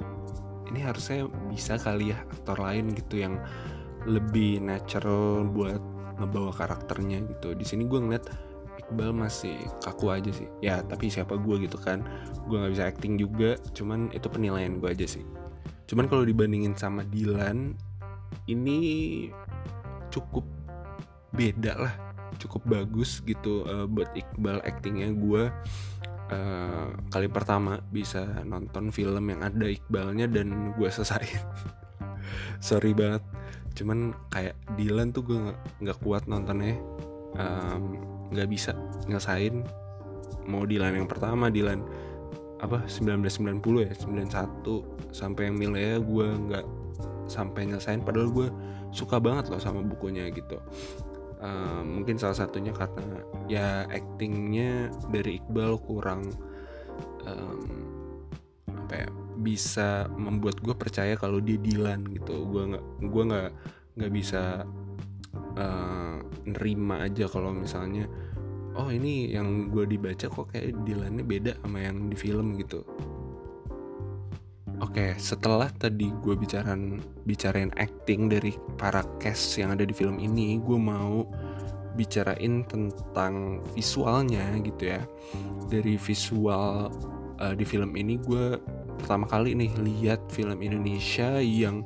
ini 0.68 0.84
harusnya 0.84 1.32
bisa 1.48 1.80
kali 1.80 2.12
ya 2.12 2.20
aktor 2.36 2.60
lain 2.60 2.92
gitu 2.92 3.24
yang 3.24 3.40
lebih 4.04 4.60
natural 4.60 5.48
buat 5.48 5.80
ngebawa 6.20 6.52
karakternya 6.52 7.24
gitu. 7.32 7.56
Di 7.56 7.64
sini 7.64 7.88
gue 7.88 7.96
ngeliat 7.96 8.28
Iqbal 8.76 9.16
masih 9.16 9.56
kaku 9.88 10.12
aja 10.12 10.36
sih. 10.36 10.52
Ya 10.60 10.84
tapi 10.84 11.08
siapa 11.08 11.40
gue 11.40 11.64
gitu 11.64 11.80
kan. 11.80 12.04
Gue 12.44 12.60
nggak 12.60 12.76
bisa 12.76 12.84
acting 12.92 13.16
juga 13.16 13.56
cuman 13.72 14.12
itu 14.12 14.28
penilaian 14.28 14.84
gue 14.84 14.92
aja 14.92 15.08
sih. 15.08 15.24
Cuman 15.88 16.12
kalau 16.12 16.28
dibandingin 16.28 16.76
sama 16.76 17.08
Dilan 17.08 17.91
ini 18.48 18.80
cukup 20.12 20.44
beda 21.32 21.74
lah 21.78 21.94
cukup 22.40 22.66
bagus 22.68 23.22
gitu 23.24 23.64
uh, 23.68 23.86
buat 23.88 24.12
Iqbal 24.18 24.64
actingnya 24.66 25.14
gue 25.14 25.48
uh, 26.32 26.88
kali 27.12 27.28
pertama 27.30 27.80
bisa 27.94 28.26
nonton 28.44 28.90
film 28.90 29.30
yang 29.30 29.42
ada 29.46 29.68
Iqbalnya 29.68 30.28
dan 30.28 30.74
gue 30.76 30.90
selesai 30.90 31.28
sorry 32.62 32.94
banget. 32.94 33.24
Cuman 33.76 34.14
kayak 34.30 34.56
Dilan 34.78 35.12
tuh 35.12 35.26
gue 35.26 35.40
nggak 35.82 36.00
kuat 36.06 36.30
nontonnya. 36.30 36.78
Um, 37.36 38.00
nggak 38.32 38.48
bisa 38.48 38.72
nyelesain. 39.10 39.66
Mau 40.48 40.64
Dilan 40.64 40.96
yang 40.96 41.10
pertama 41.10 41.50
Dilan 41.50 41.82
apa 42.62 42.86
1990 42.86 43.90
ya 43.90 43.92
91 44.06 44.62
sampai 45.10 45.50
yang 45.50 45.58
Milea 45.58 45.98
gue 45.98 46.28
nggak 46.30 46.66
sampai 47.32 47.72
nyelesain 47.72 48.04
padahal 48.04 48.28
gue 48.28 48.48
suka 48.92 49.18
banget 49.24 49.48
loh 49.48 49.62
sama 49.64 49.80
bukunya 49.80 50.28
gitu. 50.36 50.60
Uh, 51.42 51.82
mungkin 51.82 52.22
salah 52.22 52.38
satunya 52.38 52.70
karena 52.70 53.08
ya 53.50 53.90
actingnya 53.90 54.94
dari 55.10 55.42
Iqbal 55.42 55.82
kurang 55.82 56.30
um, 57.26 57.66
apa 58.68 58.94
ya 58.94 59.10
bisa 59.42 60.06
membuat 60.14 60.62
gue 60.62 60.76
percaya 60.78 61.18
kalau 61.18 61.42
dia 61.42 61.58
Dilan 61.58 62.06
gitu. 62.14 62.46
Gue 62.46 62.76
nggak 62.76 62.86
gue 63.10 63.24
nggak 63.26 63.52
nggak 63.98 64.12
bisa 64.14 64.68
uh, 65.58 66.18
nerima 66.46 67.10
aja 67.10 67.26
kalau 67.26 67.56
misalnya 67.56 68.06
oh 68.76 68.88
ini 68.88 69.34
yang 69.34 69.74
gue 69.74 69.84
dibaca 69.90 70.28
kok 70.30 70.54
kayak 70.54 70.78
Dilannya 70.88 71.26
beda 71.26 71.52
sama 71.60 71.84
yang 71.84 72.08
di 72.08 72.16
film 72.16 72.56
gitu 72.60 72.86
Oke, 74.82 75.14
setelah 75.22 75.70
tadi 75.78 76.10
gue 76.26 76.34
bicarain 76.34 76.98
bicarain 77.30 77.70
acting 77.78 78.34
dari 78.34 78.58
para 78.82 79.06
cast 79.22 79.62
yang 79.62 79.78
ada 79.78 79.86
di 79.86 79.94
film 79.94 80.18
ini, 80.18 80.58
gue 80.58 80.74
mau 80.74 81.22
bicarain 81.94 82.66
tentang 82.66 83.62
visualnya 83.78 84.42
gitu 84.66 84.98
ya. 84.98 85.06
Dari 85.70 86.02
visual 86.02 86.90
uh, 87.38 87.54
di 87.54 87.62
film 87.62 87.94
ini 87.94 88.18
gue 88.26 88.58
pertama 88.98 89.30
kali 89.30 89.54
nih 89.54 89.70
lihat 89.86 90.22
film 90.34 90.66
Indonesia 90.66 91.38
yang 91.38 91.86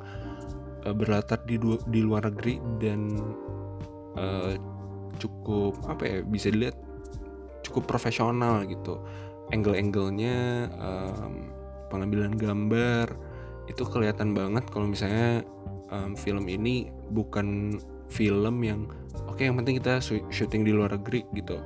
uh, 0.88 0.96
berlatar 0.96 1.44
di 1.44 1.60
di 1.92 2.00
luar 2.00 2.32
negeri 2.32 2.56
dan 2.80 3.12
uh, 4.16 4.56
cukup 5.20 5.76
apa 5.84 6.02
ya 6.04 6.16
bisa 6.24 6.48
dilihat 6.48 6.76
cukup 7.60 7.88
profesional 7.88 8.64
gitu 8.68 9.00
angle-anglenya 9.52 10.68
um, 10.76 11.55
pengambilan 11.88 12.34
gambar 12.34 13.14
itu 13.66 13.82
kelihatan 13.82 14.30
banget 14.34 14.64
kalau 14.70 14.86
misalnya 14.86 15.42
um, 15.90 16.14
film 16.14 16.46
ini 16.46 16.90
bukan 17.10 17.78
film 18.06 18.62
yang 18.62 18.86
oke 19.26 19.38
okay, 19.38 19.50
yang 19.50 19.58
penting 19.58 19.82
kita 19.82 19.98
syuting 20.30 20.62
di 20.62 20.72
luar 20.74 20.94
negeri 20.94 21.26
gitu. 21.34 21.58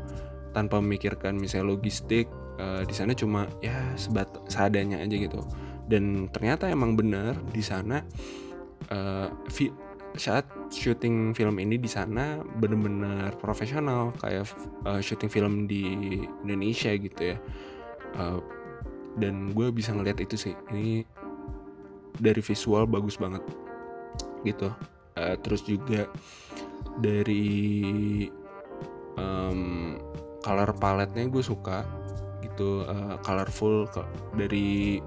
Tanpa 0.50 0.82
memikirkan 0.82 1.38
misalnya 1.38 1.76
logistik 1.76 2.26
uh, 2.58 2.82
di 2.82 2.94
sana 2.96 3.14
cuma 3.14 3.46
ya 3.62 3.76
sebat 3.94 4.28
seadanya 4.50 4.98
aja 4.98 5.16
gitu. 5.16 5.40
Dan 5.86 6.30
ternyata 6.30 6.70
emang 6.70 6.94
benar 6.94 7.38
di 7.50 7.62
sana 7.62 8.02
uh, 8.90 9.28
saat 10.18 10.42
syuting 10.74 11.34
film 11.38 11.62
ini 11.62 11.78
di 11.78 11.86
sana 11.86 12.42
bener-bener 12.42 13.30
profesional 13.38 14.10
kayak 14.18 14.50
uh, 14.82 14.98
syuting 14.98 15.30
film 15.30 15.54
di 15.70 15.86
Indonesia 16.42 16.90
gitu 16.96 17.34
ya. 17.34 17.38
Uh, 18.18 18.42
dan 19.18 19.50
gue 19.56 19.72
bisa 19.74 19.90
ngeliat 19.90 20.20
itu 20.22 20.36
sih. 20.38 20.54
Ini 20.70 21.02
dari 22.20 22.38
visual 22.44 22.86
bagus 22.86 23.16
banget. 23.18 23.42
Gitu. 24.46 24.70
Uh, 25.18 25.36
terus 25.42 25.64
juga 25.66 26.06
dari 27.00 28.28
um, 29.18 29.96
color 30.44 30.70
paletnya 30.78 31.26
gue 31.26 31.42
suka. 31.42 31.82
Gitu. 32.44 32.86
Uh, 32.86 33.16
colorful 33.24 33.88
dari 34.36 35.00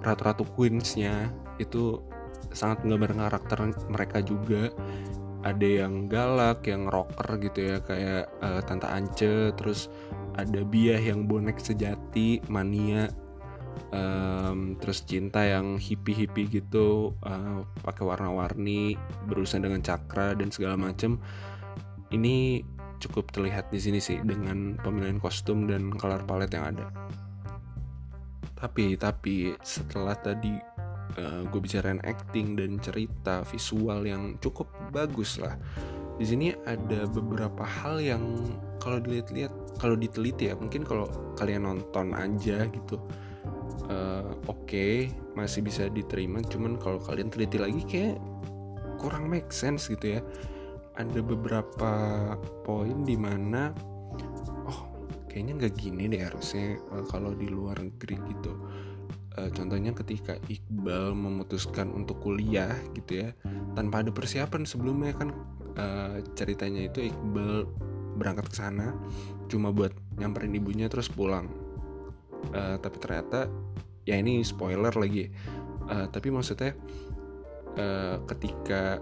ratu-ratu 0.00 0.48
queensnya. 0.56 1.28
Itu 1.60 2.00
sangat 2.52 2.84
menggambar 2.86 3.28
karakter 3.28 3.58
mereka 3.90 4.18
juga. 4.24 4.72
Ada 5.42 5.84
yang 5.84 6.06
galak, 6.06 6.62
yang 6.70 6.86
rocker 6.86 7.26
gitu 7.42 7.74
ya. 7.74 7.76
Kayak 7.82 8.30
uh, 8.38 8.62
Tante 8.62 8.86
Ance, 8.86 9.50
terus 9.58 9.90
ada 10.38 10.60
Biah 10.64 11.00
yang 11.00 11.28
bonek 11.28 11.60
sejati, 11.60 12.42
mania, 12.48 13.08
um, 13.92 14.74
terus 14.78 15.04
cinta 15.04 15.44
yang 15.44 15.76
hippie 15.76 16.14
hippie 16.14 16.48
gitu, 16.48 17.16
uh, 17.24 17.66
pakai 17.84 18.04
warna-warni, 18.04 18.96
berusaha 19.28 19.60
dengan 19.60 19.80
cakra 19.84 20.36
dan 20.36 20.48
segala 20.48 20.78
macem. 20.78 21.20
Ini 22.12 22.64
cukup 23.02 23.32
terlihat 23.34 23.72
di 23.72 23.80
sini 23.82 23.98
sih 23.98 24.20
dengan 24.22 24.78
pemilihan 24.78 25.18
kostum 25.18 25.66
dan 25.66 25.90
color 25.94 26.22
palette 26.22 26.54
yang 26.54 26.76
ada. 26.76 26.86
Tapi 28.54 28.94
tapi 28.94 29.58
setelah 29.64 30.14
tadi 30.14 30.54
uh, 31.18 31.42
gue 31.50 31.60
bicarain 31.60 31.98
acting 32.06 32.54
dan 32.54 32.78
cerita 32.78 33.42
visual 33.42 34.06
yang 34.06 34.38
cukup 34.38 34.70
bagus 34.94 35.42
lah 35.42 35.58
di 36.20 36.24
sini 36.28 36.48
ada 36.68 37.08
beberapa 37.08 37.64
hal 37.64 37.98
yang 37.98 38.22
kalau 38.82 38.98
dilihat-lihat 38.98 39.78
kalau 39.78 39.94
diteliti 39.94 40.50
ya 40.50 40.58
mungkin 40.58 40.82
kalau 40.82 41.06
kalian 41.38 41.62
nonton 41.62 42.10
aja 42.18 42.66
gitu 42.66 42.98
uh, 43.88 44.34
oke 44.46 44.66
okay, 44.66 45.10
masih 45.34 45.64
bisa 45.64 45.88
diterima. 45.88 46.44
Cuman 46.44 46.78
kalau 46.78 47.00
kalian 47.02 47.32
teliti 47.32 47.58
lagi 47.58 47.82
kayak 47.88 48.16
kurang 49.00 49.26
make 49.26 49.50
sense 49.50 49.88
gitu 49.90 50.18
ya. 50.18 50.20
Ada 51.00 51.24
beberapa 51.24 51.92
poin 52.62 53.02
di 53.08 53.16
mana 53.16 53.72
oh 54.68 54.80
kayaknya 55.26 55.64
nggak 55.64 55.74
gini 55.80 56.12
deh 56.12 56.22
harusnya 56.22 56.76
uh, 56.92 57.04
kalau 57.08 57.32
di 57.32 57.48
luar 57.48 57.80
negeri 57.80 58.16
gitu. 58.28 58.52
Uh, 59.32 59.48
contohnya 59.56 59.96
ketika 59.96 60.36
Iqbal 60.52 61.16
memutuskan 61.16 61.88
untuk 61.88 62.20
kuliah 62.20 62.76
gitu 62.92 63.24
ya 63.24 63.32
tanpa 63.72 64.04
ada 64.04 64.12
persiapan 64.12 64.68
sebelumnya 64.68 65.16
kan 65.16 65.32
uh, 65.80 66.20
ceritanya 66.36 66.92
itu 66.92 67.08
Iqbal 67.08 67.64
berangkat 68.16 68.48
ke 68.52 68.56
sana 68.56 68.96
cuma 69.48 69.72
buat 69.72 69.92
nyamperin 70.16 70.56
ibunya 70.56 70.88
terus 70.88 71.08
pulang. 71.08 71.48
Uh, 72.52 72.76
tapi 72.82 72.96
ternyata 72.98 73.46
ya 74.08 74.18
ini 74.18 74.42
spoiler 74.42 74.92
lagi. 74.92 75.30
Uh, 75.86 76.06
tapi 76.10 76.30
maksudnya 76.30 76.74
uh, 77.78 78.16
ketika 78.26 78.98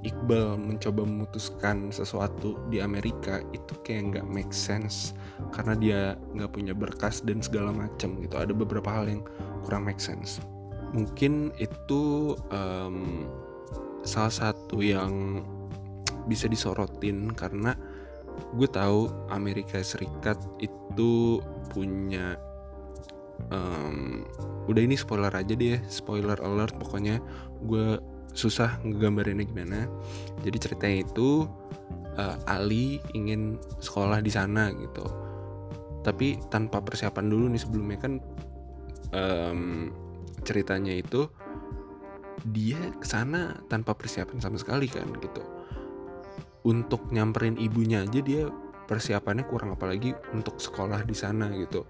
Iqbal 0.00 0.56
mencoba 0.56 1.04
memutuskan 1.04 1.92
sesuatu 1.92 2.56
di 2.72 2.80
Amerika 2.80 3.44
itu 3.52 3.76
kayak 3.84 4.16
nggak 4.16 4.26
make 4.32 4.54
sense. 4.54 5.12
Karena 5.52 5.76
dia 5.76 6.00
nggak 6.32 6.56
punya 6.56 6.72
berkas 6.72 7.20
dan 7.20 7.44
segala 7.44 7.68
macam 7.68 8.16
gitu. 8.24 8.32
Ada 8.40 8.56
beberapa 8.56 8.88
hal 8.88 9.12
yang 9.12 9.22
kurang 9.68 9.84
make 9.84 10.00
sense. 10.00 10.40
Mungkin 10.96 11.52
itu 11.60 12.32
um, 12.48 13.28
salah 14.00 14.32
satu 14.32 14.80
yang 14.80 15.44
bisa 16.30 16.46
disorotin 16.46 17.34
karena 17.34 17.74
gue 18.54 18.68
tahu 18.70 19.10
Amerika 19.34 19.82
Serikat 19.82 20.38
itu 20.62 21.42
punya 21.74 22.38
um, 23.50 24.22
udah 24.70 24.82
ini 24.86 24.94
spoiler 24.94 25.34
aja 25.34 25.52
deh 25.58 25.82
spoiler 25.90 26.38
alert 26.38 26.78
pokoknya 26.78 27.18
gue 27.66 27.98
susah 28.30 28.78
ngegambarinnya 28.86 29.42
gimana. 29.42 29.90
Jadi 30.46 30.56
ceritanya 30.62 30.98
itu 31.02 31.50
uh, 32.14 32.36
Ali 32.46 33.02
ingin 33.14 33.58
sekolah 33.82 34.22
di 34.22 34.30
sana 34.30 34.70
gitu. 34.70 35.02
Tapi 36.06 36.38
tanpa 36.48 36.80
persiapan 36.80 37.26
dulu 37.26 37.50
nih 37.50 37.60
sebelumnya 37.60 37.98
kan 37.98 38.12
um, 39.12 39.90
ceritanya 40.46 40.94
itu 40.94 41.28
dia 42.48 42.80
ke 42.96 43.04
sana 43.04 43.60
tanpa 43.68 43.92
persiapan 43.92 44.40
sama 44.40 44.56
sekali 44.56 44.88
kan 44.88 45.04
gitu 45.20 45.44
untuk 46.64 47.08
nyamperin 47.08 47.56
ibunya 47.56 48.04
aja 48.04 48.20
dia 48.20 48.48
persiapannya 48.90 49.46
kurang 49.46 49.78
apalagi 49.78 50.10
untuk 50.34 50.58
sekolah 50.58 51.06
di 51.06 51.14
sana 51.14 51.46
gitu. 51.54 51.86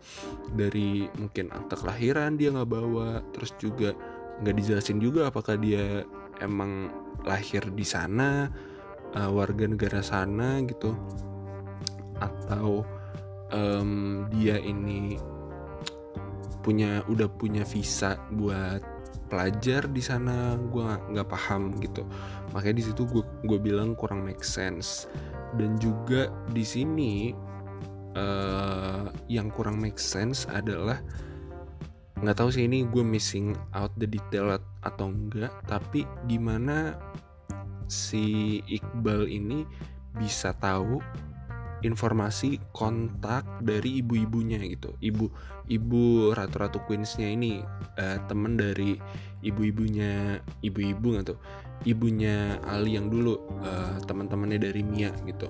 Dari 0.52 1.08
mungkin 1.16 1.48
akte 1.48 1.80
kelahiran 1.80 2.36
dia 2.36 2.52
nggak 2.52 2.68
bawa 2.68 3.24
terus 3.32 3.56
juga 3.56 3.96
nggak 4.44 4.54
dijelasin 4.60 5.00
juga 5.00 5.32
apakah 5.32 5.56
dia 5.56 6.04
emang 6.44 6.92
lahir 7.24 7.64
di 7.72 7.84
sana 7.84 8.52
uh, 9.16 9.30
warga 9.32 9.64
negara 9.64 10.04
sana 10.04 10.60
gitu. 10.68 10.92
Atau 12.20 12.84
um, 13.48 14.28
dia 14.28 14.60
ini 14.60 15.16
punya 16.60 17.00
udah 17.08 17.32
punya 17.32 17.64
visa 17.64 18.20
buat 18.28 19.00
pelajar 19.30 19.87
di 19.87 20.02
sana 20.02 20.58
gue 20.58 20.88
nggak 21.14 21.28
paham 21.30 21.78
gitu. 21.78 22.02
Makanya 22.52 22.82
di 22.82 22.84
situ 22.90 23.06
gue 23.06 23.25
gue 23.46 23.58
bilang 23.62 23.94
kurang 23.94 24.26
make 24.26 24.42
sense. 24.42 25.06
Dan 25.54 25.78
juga 25.78 26.28
di 26.50 26.66
sini 26.66 27.30
uh, 28.18 29.07
yang 29.31 29.55
kurang 29.55 29.78
make 29.78 30.02
sense 30.02 30.50
adalah 30.50 30.98
nggak 32.20 32.37
tahu 32.37 32.52
sih 32.52 32.68
ini 32.68 32.85
gue 32.85 33.00
missing 33.00 33.57
out 33.72 33.94
the 33.96 34.05
detail 34.05 34.61
atau 34.85 35.09
enggak 35.09 35.48
tapi 35.64 36.05
gimana 36.28 36.92
si 37.88 38.61
Iqbal 38.68 39.24
ini 39.24 39.64
bisa 40.20 40.52
tahu 40.61 41.00
informasi 41.81 42.61
kontak 42.76 43.44
dari 43.64 44.05
ibu-ibunya 44.05 44.61
gitu. 44.61 44.94
Ibu 45.00 45.26
ibu 45.70 46.35
ratu-ratu 46.35 46.83
queensnya 46.85 47.30
ini 47.30 47.62
uh, 47.96 48.18
temen 48.26 48.59
dari 48.59 48.98
ibu-ibunya 49.46 50.42
ibu-ibu 50.61 51.16
nggak 51.16 51.26
tuh 51.30 51.38
ibunya 51.88 52.61
Ali 52.68 52.98
yang 52.98 53.09
dulu 53.09 53.40
uh, 53.64 53.96
teman-temannya 54.04 54.61
dari 54.61 54.85
Mia 54.85 55.14
gitu. 55.24 55.48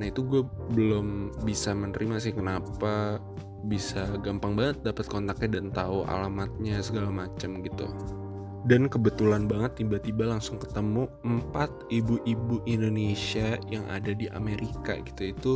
Nah 0.00 0.06
itu 0.08 0.24
gue 0.24 0.42
belum 0.72 1.36
bisa 1.44 1.76
menerima 1.76 2.16
sih 2.20 2.32
kenapa 2.32 3.20
bisa 3.66 4.06
gampang 4.22 4.54
banget 4.54 4.80
dapat 4.86 5.04
kontaknya 5.10 5.60
dan 5.60 5.74
tahu 5.74 6.06
alamatnya 6.06 6.80
segala 6.80 7.10
macam 7.10 7.60
gitu. 7.60 7.88
Dan 8.66 8.90
kebetulan 8.90 9.46
banget 9.46 9.78
tiba-tiba 9.78 10.26
langsung 10.26 10.58
ketemu 10.58 11.06
empat 11.22 11.70
ibu-ibu 11.92 12.66
Indonesia 12.66 13.60
yang 13.70 13.86
ada 13.86 14.10
di 14.10 14.26
Amerika 14.32 14.98
gitu. 15.06 15.22
Itu 15.22 15.52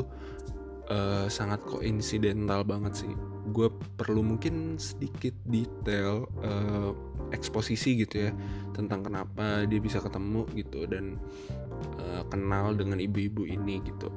uh, 0.91 1.27
sangat 1.27 1.63
koinsidental 1.67 2.63
banget 2.63 3.07
sih 3.07 3.13
gue 3.51 3.69
perlu 3.99 4.23
mungkin 4.23 4.79
sedikit 4.79 5.35
detail 5.47 6.31
uh, 6.41 6.95
eksposisi 7.31 8.01
gitu 8.03 8.31
ya 8.31 8.31
tentang 8.75 9.07
kenapa 9.07 9.67
dia 9.67 9.79
bisa 9.79 10.03
ketemu 10.03 10.47
gitu 10.55 10.87
dan 10.87 11.19
uh, 12.01 12.23
kenal 12.31 12.75
dengan 12.75 12.99
ibu-ibu 12.99 13.47
ini 13.47 13.83
gitu. 13.85 14.09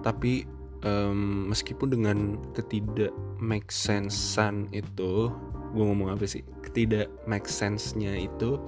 Tapi 0.00 0.44
um, 0.86 1.48
meskipun 1.50 1.88
dengan 1.92 2.18
ketidak 2.52 3.12
make 3.40 3.68
sense-an 3.72 4.68
itu 4.70 5.32
gue 5.72 5.84
ngomong 5.84 6.12
apa 6.12 6.28
sih 6.28 6.44
ketidak 6.60 7.08
make 7.24 7.48
sense-nya 7.48 8.12
itu 8.28 8.60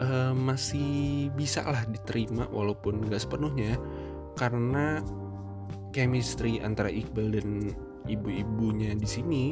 uh, 0.00 0.32
masih 0.32 1.28
bisa 1.36 1.60
lah 1.68 1.84
diterima 1.84 2.48
walaupun 2.48 3.04
gak 3.12 3.22
sepenuhnya 3.28 3.76
karena 4.40 5.04
chemistry 5.92 6.56
antara 6.64 6.88
Iqbal 6.88 7.36
dan 7.36 7.76
ibu-ibunya 8.08 8.94
di 8.96 9.08
sini 9.08 9.44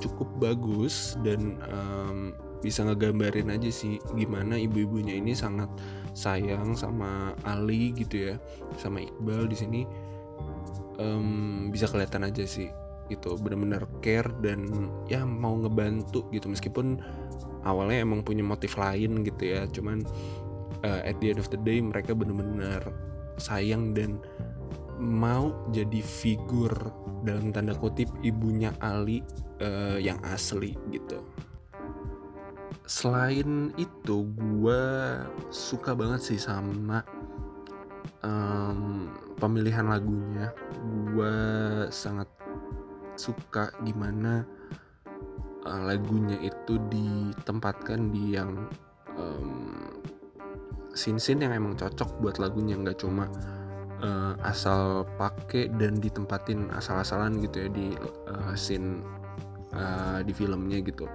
cukup 0.00 0.28
bagus 0.40 1.14
dan 1.20 1.60
um, 1.70 2.32
bisa 2.60 2.84
ngegambarin 2.84 3.52
aja 3.52 3.68
sih 3.72 3.96
gimana 4.16 4.56
ibu-ibunya 4.56 5.16
ini 5.16 5.32
sangat 5.32 5.68
sayang 6.12 6.76
sama 6.76 7.32
Ali 7.44 7.92
gitu 7.96 8.32
ya 8.32 8.34
sama 8.76 9.04
Iqbal 9.04 9.48
di 9.48 9.56
sini. 9.56 9.82
Um, 11.00 11.72
bisa 11.72 11.88
kelihatan 11.88 12.28
aja 12.28 12.44
sih 12.44 12.68
gitu 13.08 13.32
benar-benar 13.40 13.88
care 14.04 14.28
dan 14.44 14.68
ya 15.08 15.24
mau 15.24 15.56
ngebantu 15.56 16.28
gitu. 16.28 16.52
Meskipun 16.52 17.00
awalnya 17.64 18.04
emang 18.04 18.24
punya 18.24 18.44
motif 18.44 18.76
lain 18.76 19.24
gitu 19.24 19.56
ya 19.56 19.68
cuman 19.68 20.04
uh, 20.84 21.00
at 21.04 21.16
the 21.20 21.32
end 21.32 21.40
of 21.40 21.48
the 21.52 21.60
day 21.60 21.80
mereka 21.80 22.16
benar-benar 22.16 22.80
sayang 23.40 23.96
dan 23.96 24.20
mau 25.00 25.56
jadi 25.72 26.04
figur 26.04 26.70
dalam 27.24 27.50
tanda 27.50 27.72
kutip 27.72 28.12
ibunya 28.20 28.70
Ali 28.84 29.24
uh, 29.64 29.96
yang 29.96 30.20
asli 30.28 30.76
gitu. 30.92 31.24
Selain 32.84 33.72
itu 33.80 34.28
gue 34.34 34.82
suka 35.48 35.96
banget 35.96 36.20
sih 36.20 36.40
sama 36.40 37.00
um, 38.20 39.08
pemilihan 39.40 39.88
lagunya. 39.88 40.52
Gue 41.14 41.34
sangat 41.88 42.28
suka 43.16 43.72
gimana 43.86 44.44
uh, 45.64 45.82
lagunya 45.86 46.36
itu 46.44 46.76
ditempatkan 46.92 48.12
di 48.12 48.36
yang 48.36 48.68
um, 49.16 49.96
scene-scene 50.92 51.46
yang 51.46 51.54
emang 51.54 51.78
cocok 51.78 52.20
buat 52.20 52.36
lagunya. 52.42 52.74
Nggak 52.74 53.06
cuma 53.06 53.30
uh, 54.02 54.34
asal 54.44 55.06
pakai 55.16 55.72
dan 55.76 56.00
ditempatin 56.00 56.68
asal-asalan 56.74 57.40
gitu 57.44 57.66
ya 57.66 57.68
di 57.72 57.86
uh, 58.28 58.52
scene 58.56 59.04
uh, 59.72 60.20
di 60.24 60.32
filmnya 60.34 60.80
gitu. 60.84 61.06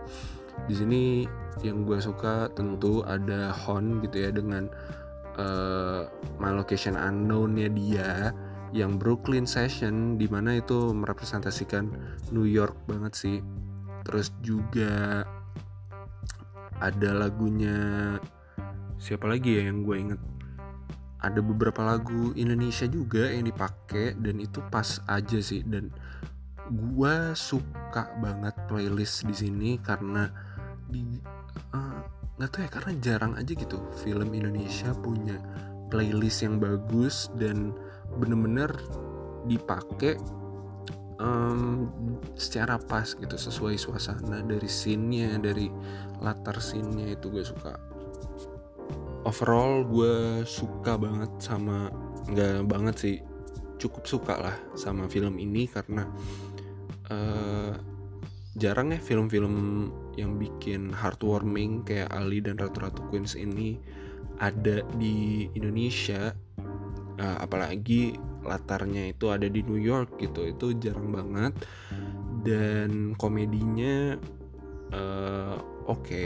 Di 0.65 0.73
sini 0.73 1.27
yang 1.61 1.83
gue 1.83 1.99
suka 1.99 2.47
tentu 2.55 3.03
ada 3.03 3.51
Hon 3.51 3.99
gitu 4.01 4.27
ya 4.27 4.29
dengan 4.31 4.71
uh, 5.35 6.07
My 6.39 6.55
Location 6.55 6.95
Unknown-nya 6.95 7.69
dia 7.75 8.09
yang 8.75 8.99
Brooklyn 8.99 9.47
Session 9.47 10.19
di 10.19 10.27
mana 10.27 10.59
itu 10.59 10.91
merepresentasikan 10.91 11.91
New 12.31 12.47
York 12.47 12.75
banget 12.87 13.13
sih. 13.15 13.37
Terus 14.05 14.31
juga 14.43 15.23
ada 16.83 17.09
lagunya 17.15 18.17
siapa 18.99 19.31
lagi 19.31 19.59
ya 19.59 19.71
yang 19.71 19.87
gue 19.87 19.95
inget 19.95 20.21
ada 21.25 21.41
beberapa 21.41 21.81
lagu 21.81 22.31
Indonesia 22.37 22.85
juga 22.85 23.27
yang 23.33 23.49
dipakai 23.49 24.13
dan 24.21 24.37
itu 24.37 24.61
pas 24.69 25.01
aja 25.09 25.41
sih. 25.41 25.65
Dan 25.65 25.89
gua 26.69 27.33
suka 27.33 28.13
banget 28.21 28.53
playlist 28.69 29.25
di 29.25 29.35
sini 29.35 29.69
karena 29.81 30.29
di 30.89 31.17
eh, 31.73 31.99
nggak 32.35 32.49
tahu 32.51 32.61
ya 32.61 32.69
karena 32.69 32.91
jarang 32.99 33.33
aja 33.39 33.51
gitu 33.55 33.77
film 34.03 34.29
Indonesia 34.35 34.91
punya 34.99 35.39
playlist 35.87 36.43
yang 36.43 36.59
bagus 36.59 37.31
dan 37.39 37.71
bener-bener 38.19 38.69
dipakai 39.47 40.17
em, 41.21 41.87
secara 42.35 42.75
pas 42.75 43.07
gitu 43.07 43.35
sesuai 43.37 43.79
suasana 43.79 44.43
dari 44.43 44.67
scene-nya 44.67 45.39
dari 45.39 45.71
latar 46.19 46.59
scene-nya 46.59 47.15
itu 47.15 47.31
gue 47.31 47.45
suka 47.45 47.77
overall 49.25 49.83
gue 49.83 50.45
suka 50.45 50.95
banget 50.95 51.29
sama 51.41 51.89
nggak 52.29 52.69
banget 52.69 52.95
sih 52.95 53.15
cukup 53.81 54.03
suka 54.07 54.33
lah 54.39 54.57
sama 54.77 55.09
film 55.09 55.35
ini 55.41 55.67
karena 55.67 56.07
eh, 57.09 57.73
jarang 58.55 58.95
ya 58.95 58.99
film-film 59.01 59.55
yang 60.15 60.39
bikin 60.39 60.95
heartwarming 60.95 61.83
kayak 61.83 62.07
Ali 62.15 62.39
dan 62.39 62.55
Ratu-Ratu 62.55 63.11
Queens 63.11 63.35
ini 63.35 63.75
ada 64.39 64.83
di 64.95 65.47
Indonesia. 65.55 66.31
Eh, 67.15 67.37
apalagi 67.39 68.15
latarnya 68.43 69.11
itu 69.15 69.31
ada 69.31 69.47
di 69.47 69.63
New 69.63 69.79
York 69.79 70.19
gitu 70.19 70.47
itu 70.47 70.75
jarang 70.79 71.11
banget. 71.11 71.53
Dan 72.47 73.11
komedinya 73.19 74.15
eh, 74.95 75.57
oke 75.87 76.25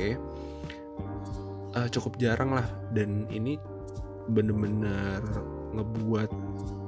Eh, 1.78 1.88
cukup 1.94 2.18
jarang 2.18 2.58
lah. 2.58 2.66
Dan 2.90 3.30
ini 3.30 3.60
bener-bener 4.30 5.22
ngebuat 5.74 6.30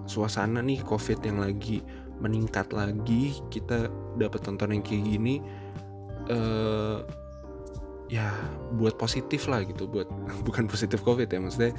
suasana 0.10 0.62
nih 0.62 0.82
covid 0.82 1.22
yang 1.22 1.42
lagi 1.42 1.86
meningkat 2.18 2.74
lagi. 2.74 3.38
Kita 3.54 3.90
dapat 4.18 4.40
tonton 4.42 4.74
yang 4.74 4.84
kayak 4.86 5.06
gini 5.06 5.36
eh 6.30 7.00
ya 8.10 8.28
buat 8.78 8.98
positif 8.98 9.46
lah 9.46 9.62
gitu. 9.66 9.86
Buat 9.86 10.10
bukan 10.48 10.66
positif 10.66 11.06
covid 11.06 11.30
ya 11.30 11.38
maksudnya 11.38 11.74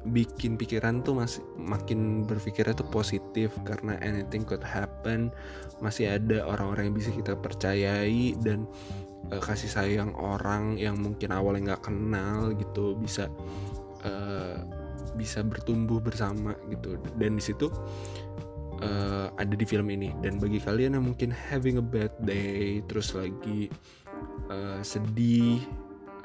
bikin 0.00 0.56
pikiran 0.56 1.04
tuh 1.04 1.12
masih 1.12 1.44
makin 1.60 2.24
berpikirnya 2.24 2.72
tuh 2.72 2.88
positif 2.88 3.52
karena 3.62 4.00
anything 4.02 4.42
could 4.42 4.64
happen. 4.64 5.30
Masih 5.78 6.18
ada 6.18 6.42
orang-orang 6.42 6.90
yang 6.90 6.96
bisa 6.96 7.10
kita 7.14 7.38
percayai 7.38 8.34
dan 8.42 8.66
eh, 9.28 9.42
kasih 9.42 9.68
sayang 9.68 10.16
orang 10.16 10.80
yang 10.80 10.96
mungkin 10.96 11.30
awalnya 11.36 11.74
nggak 11.74 11.84
kenal 11.92 12.56
gitu 12.56 12.96
bisa 12.96 13.28
eh, 14.08 14.56
bisa 15.14 15.44
bertumbuh 15.44 16.00
bersama 16.00 16.56
gitu. 16.72 16.96
Dan 17.20 17.36
di 17.36 17.44
situ 17.44 17.68
eh, 18.80 19.26
ada 19.28 19.54
di 19.54 19.66
film 19.68 19.92
ini. 19.92 20.16
Dan 20.24 20.40
bagi 20.40 20.58
kalian 20.62 20.96
yang 20.96 21.04
mungkin 21.04 21.28
having 21.28 21.76
a 21.76 21.84
bad 21.84 22.12
day 22.24 22.80
terus 22.88 23.12
lagi 23.12 23.68
eh, 24.48 24.80
sedih 24.80 25.60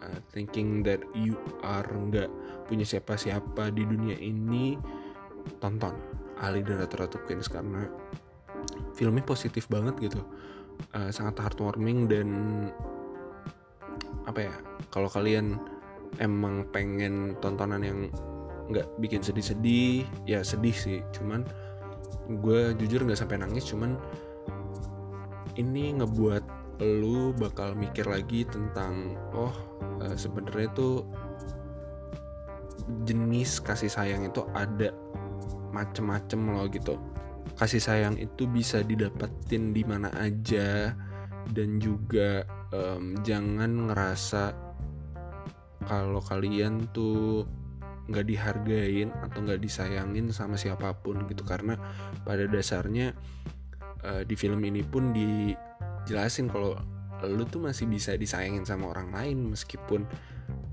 uh, 0.06 0.20
thinking 0.32 0.86
that 0.86 1.02
you 1.18 1.34
are 1.66 1.86
nggak 1.86 2.30
punya 2.70 2.86
siapa-siapa 2.86 3.74
di 3.74 3.84
dunia 3.86 4.18
ini 4.22 4.78
tonton. 5.60 5.94
Ali 6.36 6.60
dan 6.68 6.84
Ratu-Ratu 6.84 7.24
Queens 7.24 7.48
karena 7.48 7.88
filmnya 8.92 9.24
positif 9.24 9.72
banget 9.72 9.96
gitu 10.04 10.20
Uh, 10.96 11.12
sangat 11.12 11.36
heartwarming 11.44 12.08
dan 12.08 12.30
apa 14.24 14.48
ya 14.48 14.56
kalau 14.96 15.12
kalian 15.12 15.60
emang 16.24 16.64
pengen 16.72 17.36
tontonan 17.44 17.84
yang 17.84 18.00
nggak 18.72 18.88
bikin 19.04 19.20
sedih-sedih 19.20 20.08
ya 20.24 20.40
sedih 20.42 20.74
sih. 20.74 21.00
Cuman 21.12 21.44
gue 22.42 22.74
jujur 22.82 23.06
nggak 23.06 23.20
sampai 23.22 23.38
nangis 23.38 23.70
cuman 23.70 24.00
ini 25.56 25.96
ngebuat 26.02 26.44
lu 26.84 27.32
bakal 27.38 27.72
mikir 27.78 28.04
lagi 28.04 28.44
tentang 28.44 29.16
oh 29.32 29.54
eh, 30.04 30.16
sebenarnya 30.18 30.68
tuh 30.76 31.06
jenis 33.08 33.64
kasih 33.64 33.90
sayang 33.90 34.28
itu 34.28 34.44
ada 34.54 34.92
macem-macem 35.72 36.40
loh 36.52 36.68
gitu 36.70 37.00
kasih 37.54 37.82
sayang 37.82 38.18
itu 38.18 38.50
bisa 38.50 38.82
didapetin 38.82 39.72
di 39.72 39.86
mana 39.86 40.10
aja. 40.18 40.98
Dan 41.46 41.78
juga 41.78 42.42
em, 42.74 43.22
jangan 43.22 43.94
ngerasa 43.94 44.44
kalau 45.86 46.18
kalian 46.26 46.90
tuh 46.90 47.46
nggak 48.10 48.26
dihargain 48.26 49.10
atau 49.22 49.46
nggak 49.46 49.62
disayangin 49.62 50.34
sama 50.34 50.58
siapa 50.58 50.98
pun 50.98 51.22
gitu. 51.30 51.46
Karena 51.46 51.78
pada 52.26 52.50
dasarnya 52.50 53.14
eh, 54.02 54.22
di 54.26 54.34
film 54.34 54.62
ini 54.66 54.82
pun 54.82 55.14
dijelasin 55.14 56.50
kalau 56.50 56.78
lu 57.26 57.48
tuh 57.48 57.64
masih 57.64 57.90
bisa 57.90 58.14
disayangin 58.18 58.68
sama 58.68 58.92
orang 58.94 59.10
lain 59.14 59.38
meskipun 59.54 60.06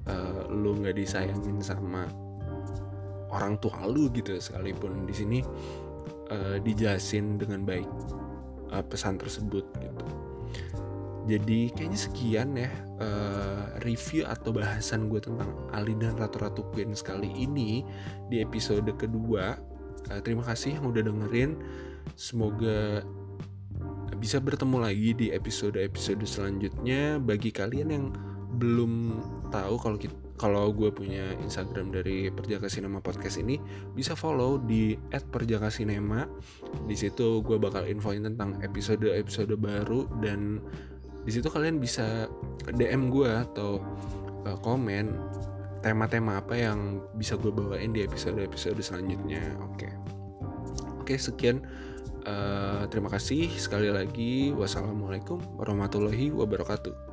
eh, 0.09 0.43
lu 0.49 0.81
nggak 0.81 0.97
disayangin 0.97 1.61
sama 1.61 2.09
orang 3.33 3.57
tua 3.61 3.85
lu 3.89 4.09
gitu 4.13 4.37
sekalipun. 4.37 5.09
Di 5.09 5.15
sini 5.17 5.39
eh, 6.33 6.57
dijelasin 6.65 7.37
dengan 7.37 7.69
baik 7.69 7.89
eh, 8.73 8.85
pesan 8.89 9.21
tersebut 9.21 9.69
gitu. 9.77 10.07
Jadi 11.23 11.71
kayaknya 11.79 12.01
sekian 12.01 12.49
ya 12.59 12.71
eh, 12.99 13.63
review 13.87 14.27
atau 14.27 14.51
bahasan 14.51 15.07
gue 15.07 15.23
tentang 15.23 15.55
Ali 15.71 15.95
dan 15.95 16.19
Ratu-Ratu 16.19 16.75
Queen 16.75 16.91
kali 16.99 17.31
ini 17.39 17.87
di 18.27 18.43
episode 18.43 18.91
kedua. 18.99 19.55
Eh, 20.11 20.21
terima 20.27 20.43
kasih 20.43 20.83
yang 20.83 20.91
udah 20.91 21.03
dengerin. 21.07 21.63
Semoga 22.19 23.07
bisa 24.19 24.43
bertemu 24.43 24.77
lagi 24.83 25.11
di 25.15 25.27
episode-episode 25.31 26.27
selanjutnya. 26.27 27.23
Bagi 27.23 27.55
kalian 27.55 27.89
yang 27.95 28.07
belum 28.59 29.23
tahu 29.55 29.75
kalau 29.79 29.99
kita 29.99 30.15
kalau 30.43 30.75
gue 30.75 30.91
punya 30.91 31.39
Instagram 31.39 31.95
dari 31.95 32.27
Perjaka 32.35 32.67
Cinema 32.67 32.99
Podcast 32.99 33.39
ini 33.39 33.63
bisa 33.95 34.19
follow 34.19 34.59
di 34.59 34.99
@perjakasinema. 35.15 36.27
Di 36.91 36.99
situ 36.99 37.39
gue 37.47 37.55
bakal 37.63 37.87
infoin 37.87 38.27
tentang 38.27 38.59
episode-episode 38.67 39.55
baru 39.55 40.11
dan 40.19 40.59
di 41.23 41.31
situ 41.31 41.47
kalian 41.47 41.79
bisa 41.79 42.27
DM 42.75 43.15
gue 43.15 43.31
atau 43.31 43.79
uh, 44.43 44.59
komen 44.67 45.15
tema-tema 45.87 46.43
apa 46.43 46.59
yang 46.59 46.99
bisa 47.15 47.39
gue 47.39 47.55
bawain 47.55 47.95
di 47.95 48.03
episode-episode 48.03 48.83
selanjutnya. 48.83 49.55
Oke. 49.63 49.87
Oke, 50.99 51.15
sekian 51.15 51.63
Uh, 52.23 52.87
terima 52.87 53.11
kasih 53.11 53.51
sekali 53.59 53.91
lagi. 53.91 54.55
Wassalamualaikum 54.55 55.43
warahmatullahi 55.59 56.31
wabarakatuh. 56.31 57.12